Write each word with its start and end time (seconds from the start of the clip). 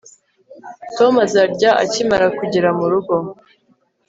tom 0.97 1.13
azarya 1.25 1.71
akimara 1.83 2.27
kugera 2.37 2.69
murugo 2.79 3.15